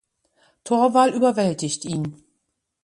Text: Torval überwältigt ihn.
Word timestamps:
Torval 0.63 1.13
überwältigt 1.13 1.85
ihn. 1.85 2.23